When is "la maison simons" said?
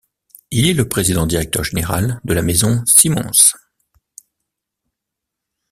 2.33-3.29